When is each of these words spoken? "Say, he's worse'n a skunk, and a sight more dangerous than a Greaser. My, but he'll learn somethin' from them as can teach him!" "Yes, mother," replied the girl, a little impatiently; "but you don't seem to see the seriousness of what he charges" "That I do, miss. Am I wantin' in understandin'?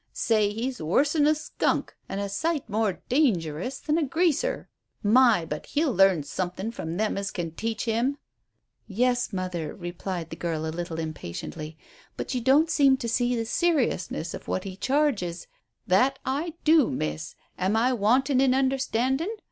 "Say, 0.13 0.51
he's 0.51 0.81
worse'n 0.81 1.27
a 1.27 1.35
skunk, 1.35 1.95
and 2.09 2.19
a 2.19 2.27
sight 2.27 2.67
more 2.67 3.03
dangerous 3.07 3.77
than 3.77 3.99
a 3.99 4.03
Greaser. 4.03 4.67
My, 5.03 5.45
but 5.45 5.67
he'll 5.67 5.91
learn 5.93 6.23
somethin' 6.23 6.71
from 6.71 6.97
them 6.97 7.19
as 7.19 7.29
can 7.29 7.51
teach 7.51 7.85
him!" 7.85 8.17
"Yes, 8.87 9.31
mother," 9.31 9.75
replied 9.75 10.31
the 10.31 10.35
girl, 10.35 10.65
a 10.65 10.73
little 10.73 10.97
impatiently; 10.99 11.77
"but 12.17 12.33
you 12.33 12.41
don't 12.41 12.71
seem 12.71 12.97
to 12.97 13.07
see 13.07 13.35
the 13.35 13.45
seriousness 13.45 14.33
of 14.33 14.47
what 14.47 14.63
he 14.63 14.75
charges" 14.75 15.45
"That 15.95 16.17
I 16.25 16.55
do, 16.63 16.89
miss. 16.89 17.35
Am 17.59 17.75
I 17.75 17.93
wantin' 17.93 18.41
in 18.41 18.55
understandin'? 18.55 19.29